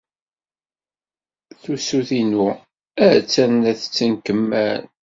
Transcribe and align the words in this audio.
Tusut-inu 1.61 2.45
attan 3.07 3.53
la 3.63 3.71
tettenkemmal. 3.79 4.81